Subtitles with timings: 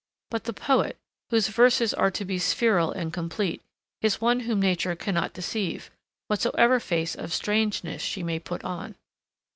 [0.31, 0.97] But the poet,
[1.29, 3.61] whose verses are to be spheral and complete,
[4.01, 5.91] is one whom Nature cannot deceive,
[6.27, 8.95] whatsoever face of strangeness she may put on.